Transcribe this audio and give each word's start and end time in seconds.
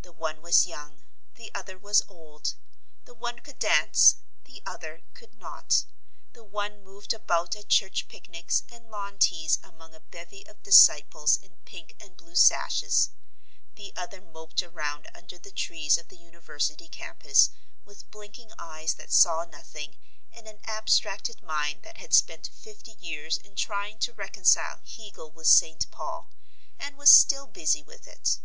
The 0.00 0.12
one 0.12 0.40
was 0.40 0.64
young, 0.66 1.04
the 1.34 1.50
other 1.54 1.76
was 1.76 2.00
old; 2.08 2.54
the 3.04 3.12
one 3.12 3.40
could 3.40 3.58
dance 3.58 4.14
the 4.44 4.62
other 4.64 5.02
could 5.12 5.34
not; 5.38 5.84
the 6.32 6.42
one 6.42 6.82
moved 6.82 7.12
about 7.12 7.54
at 7.54 7.68
church 7.68 8.08
picnics 8.08 8.62
and 8.70 8.88
lawn 8.90 9.18
teas 9.18 9.58
among 9.62 9.94
a 9.94 10.00
bevy 10.00 10.46
of 10.46 10.62
disciples 10.62 11.36
in 11.36 11.56
pink 11.66 11.94
and 12.00 12.16
blue 12.16 12.34
sashes; 12.34 13.10
the 13.74 13.92
other 13.94 14.22
moped 14.22 14.62
around 14.62 15.06
under 15.14 15.36
the 15.36 15.50
trees 15.52 15.98
of 15.98 16.08
the 16.08 16.16
university 16.16 16.88
campus 16.88 17.50
with 17.84 18.10
blinking 18.10 18.52
eyes 18.58 18.94
that 18.94 19.12
saw 19.12 19.44
nothing 19.44 19.98
and 20.32 20.46
an 20.48 20.60
abstracted 20.64 21.42
mind 21.42 21.82
that 21.82 21.98
had 21.98 22.14
spent 22.14 22.46
fifty 22.48 22.92
years 22.92 23.36
in 23.36 23.54
trying 23.54 23.98
to 23.98 24.14
reconcile 24.14 24.80
Hegel 24.82 25.30
with 25.30 25.46
St. 25.48 25.90
Paul, 25.90 26.30
and 26.78 26.96
was 26.96 27.12
still 27.12 27.46
busy 27.46 27.82
with 27.82 28.06
it. 28.08 28.38